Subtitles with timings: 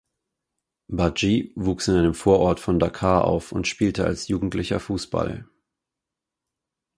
[0.87, 5.47] Badji wuchs in einem Vorort von Dakar auf und spielte als Jugendlicher Fußball.